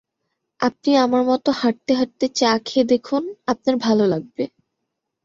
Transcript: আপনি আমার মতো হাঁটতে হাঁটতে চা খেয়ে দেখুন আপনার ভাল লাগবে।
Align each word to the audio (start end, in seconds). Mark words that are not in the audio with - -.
আপনি 0.59 0.91
আমার 0.97 1.23
মতো 1.25 1.49
হাঁটতে 1.51 1.91
হাঁটতে 1.93 2.25
চা 2.35 2.51
খেয়ে 2.65 2.85
দেখুন 2.85 3.23
আপনার 3.47 3.75
ভাল 3.77 3.97
লাগবে। 4.05 4.43